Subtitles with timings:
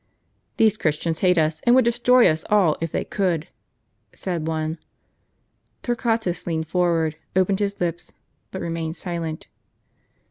[0.57, 3.47] "These Christians hate us, and would destroy us all if they could,"
[4.15, 4.79] said one.
[5.83, 8.15] Torquatus leaned forward, opened his lips,
[8.49, 9.45] but remained silent.